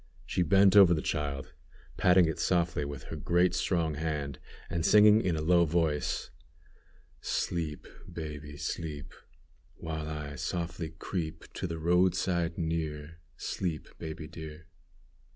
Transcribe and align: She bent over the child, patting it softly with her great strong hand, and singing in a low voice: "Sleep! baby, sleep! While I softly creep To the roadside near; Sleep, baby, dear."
She 0.25 0.41
bent 0.41 0.75
over 0.75 0.95
the 0.95 1.01
child, 1.03 1.53
patting 1.95 2.25
it 2.25 2.39
softly 2.39 2.85
with 2.85 3.03
her 3.03 3.15
great 3.15 3.53
strong 3.53 3.93
hand, 3.93 4.39
and 4.67 4.83
singing 4.83 5.21
in 5.21 5.35
a 5.35 5.43
low 5.43 5.63
voice: 5.65 6.31
"Sleep! 7.21 7.85
baby, 8.11 8.57
sleep! 8.57 9.13
While 9.75 10.09
I 10.09 10.37
softly 10.37 10.89
creep 10.97 11.45
To 11.53 11.67
the 11.67 11.77
roadside 11.77 12.57
near; 12.57 13.19
Sleep, 13.37 13.89
baby, 13.99 14.27
dear." 14.27 14.65